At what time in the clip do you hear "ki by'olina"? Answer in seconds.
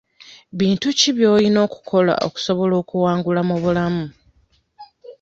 0.99-1.59